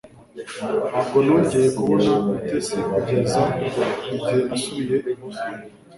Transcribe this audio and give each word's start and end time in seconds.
Ntabwo 0.91 1.17
nongeye 1.25 1.67
kubona 1.77 2.11
Mutesi 2.25 2.75
kugeza 2.91 3.41
igihe 3.67 4.35
nasubiye 4.47 4.95
i 5.11 5.13
Boston 5.19 5.55